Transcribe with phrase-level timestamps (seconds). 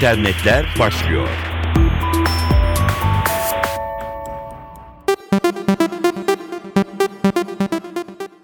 [0.00, 1.28] İnternetler başlıyor.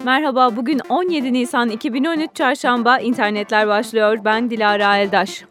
[0.05, 4.19] Merhaba, bugün 17 Nisan 2013 Çarşamba internetler başlıyor.
[4.25, 5.45] Ben Dilara Eldaş.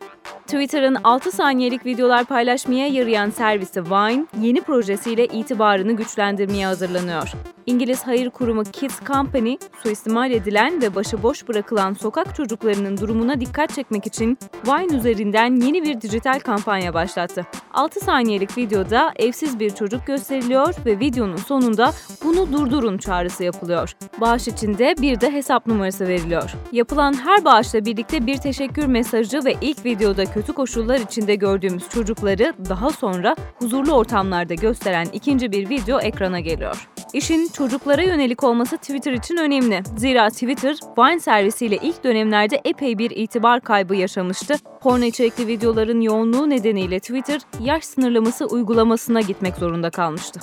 [0.45, 7.31] Twitter'ın 6 saniyelik videolar paylaşmaya yarayan servisi Vine, yeni projesiyle itibarını güçlendirmeye hazırlanıyor.
[7.65, 14.07] İngiliz hayır kurumu Kids Company, suistimal edilen ve başıboş bırakılan sokak çocuklarının durumuna dikkat çekmek
[14.07, 14.37] için
[14.67, 17.45] Vine üzerinden yeni bir dijital kampanya başlattı.
[17.73, 23.95] 6 saniyelik videoda evsiz bir çocuk gösteriliyor ve videonun sonunda bunu durdurun çağrısı yapılıyor.
[24.21, 26.53] Bağış için de bir de hesap numarası veriliyor.
[26.71, 32.53] Yapılan her bağışla birlikte bir teşekkür mesajı ve ilk videoda kötü koşullar içinde gördüğümüz çocukları
[32.69, 36.94] daha sonra huzurlu ortamlarda gösteren ikinci bir video ekrana geliyor.
[37.13, 39.83] İşin çocuklara yönelik olması Twitter için önemli.
[39.97, 44.55] Zira Twitter, Vine servisiyle ilk dönemlerde epey bir itibar kaybı yaşamıştı.
[44.81, 50.39] Porno içerikli videoların yoğunluğu nedeniyle Twitter, yaş sınırlaması uygulamasına gitmek zorunda kalmıştı.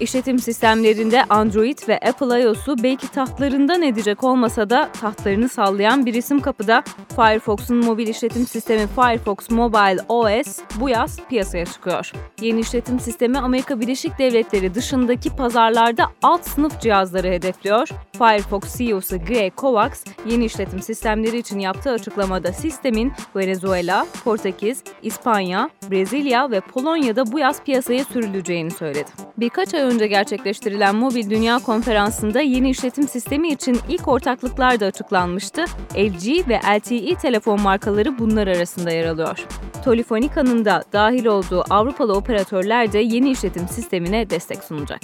[0.00, 6.40] İşletim sistemlerinde Android ve Apple iOS'u belki tahtlarından edecek olmasa da tahtlarını sallayan bir isim
[6.40, 6.82] kapıda.
[7.16, 12.12] Firefox'un mobil işletim sistemi Firefox Mobile OS bu yaz piyasaya çıkıyor.
[12.40, 17.88] Yeni işletim sistemi Amerika Birleşik Devletleri dışındaki pazarlarda alt sınıf cihazları hedefliyor.
[18.12, 26.50] Firefox CEO'su Greg Kovacs yeni işletim sistemleri için yaptığı açıklamada sistemin Venezuela, Portekiz, İspanya, Brezilya
[26.50, 29.10] ve Polonya'da bu yaz piyasaya sürüleceğini söyledi.
[29.36, 35.64] Birkaç ay önce gerçekleştirilen Mobil Dünya Konferansı'nda yeni işletim sistemi için ilk ortaklıklar da açıklanmıştı.
[35.96, 39.46] LG ve LTE telefon markaları bunlar arasında yer alıyor.
[39.84, 45.00] Telefonica'nın da dahil olduğu Avrupalı operatörler de yeni işletim sistemine destek sunacak.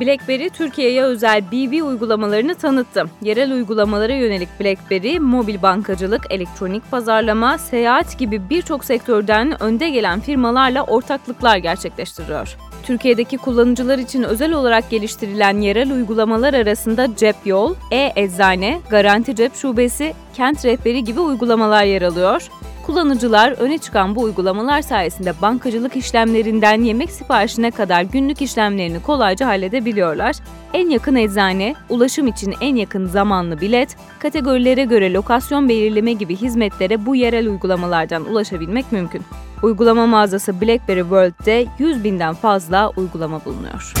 [0.00, 3.04] BlackBerry Türkiye'ye özel BB uygulamalarını tanıttı.
[3.22, 10.82] Yerel uygulamalara yönelik BlackBerry, mobil bankacılık, elektronik pazarlama, seyahat gibi birçok sektörden önde gelen firmalarla
[10.82, 12.56] ortaklıklar gerçekleştiriyor.
[12.82, 20.14] Türkiye'deki kullanıcılar için özel olarak geliştirilen yerel uygulamalar arasında Cep Yol, E-Eczane, Garanti Cep Şubesi,
[20.34, 22.48] Kent Rehberi gibi uygulamalar yer alıyor.
[22.90, 30.36] Kullanıcılar öne çıkan bu uygulamalar sayesinde bankacılık işlemlerinden yemek siparişine kadar günlük işlemlerini kolayca halledebiliyorlar.
[30.74, 37.06] En yakın eczane, ulaşım için en yakın zamanlı bilet, kategorilere göre lokasyon belirleme gibi hizmetlere
[37.06, 39.22] bu yerel uygulamalardan ulaşabilmek mümkün.
[39.62, 43.94] Uygulama mağazası BlackBerry World'de 100 binden fazla uygulama bulunuyor.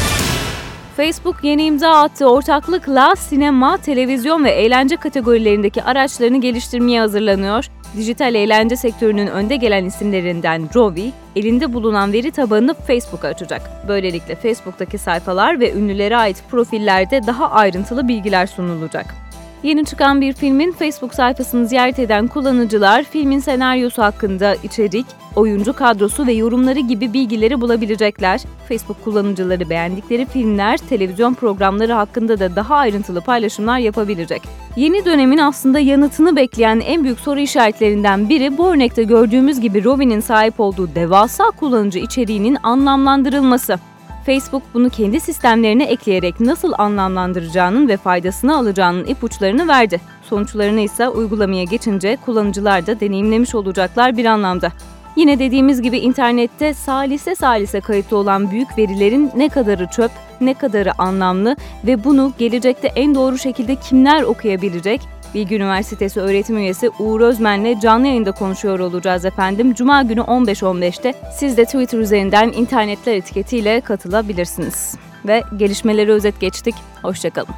[1.00, 7.66] Facebook yeni imza attığı ortaklıkla sinema, televizyon ve eğlence kategorilerindeki araçlarını geliştirmeye hazırlanıyor.
[7.96, 13.62] Dijital eğlence sektörünün önde gelen isimlerinden Rovi, elinde bulunan veri tabanını Facebook'a açacak.
[13.88, 19.29] Böylelikle Facebook'taki sayfalar ve ünlülere ait profillerde daha ayrıntılı bilgiler sunulacak.
[19.62, 25.06] Yeni çıkan bir filmin Facebook sayfasını ziyaret eden kullanıcılar filmin senaryosu hakkında içerik,
[25.36, 28.40] oyuncu kadrosu ve yorumları gibi bilgileri bulabilecekler.
[28.68, 34.42] Facebook kullanıcıları beğendikleri filmler, televizyon programları hakkında da daha ayrıntılı paylaşımlar yapabilecek.
[34.76, 40.20] Yeni dönemin aslında yanıtını bekleyen en büyük soru işaretlerinden biri bu örnekte gördüğümüz gibi Rovi'nin
[40.20, 43.89] sahip olduğu devasa kullanıcı içeriğinin anlamlandırılması.
[44.26, 50.00] Facebook bunu kendi sistemlerine ekleyerek nasıl anlamlandıracağının ve faydasını alacağının ipuçlarını verdi.
[50.22, 54.72] Sonuçlarını ise uygulamaya geçince kullanıcılar da deneyimlemiş olacaklar bir anlamda.
[55.16, 60.10] Yine dediğimiz gibi internette salise salise kayıtlı olan büyük verilerin ne kadarı çöp,
[60.40, 61.56] ne kadarı anlamlı
[61.86, 65.00] ve bunu gelecekte en doğru şekilde kimler okuyabilecek?
[65.34, 69.74] Bilgi Üniversitesi öğretim üyesi Uğur Özmen'le canlı yayında konuşuyor olacağız efendim.
[69.74, 74.94] Cuma günü 15.15'te siz de Twitter üzerinden internetler etiketiyle katılabilirsiniz.
[75.26, 76.74] Ve gelişmeleri özet geçtik.
[77.02, 77.54] Hoşçakalın.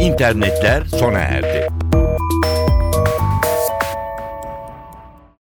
[0.00, 1.71] İnternetler sona erdi.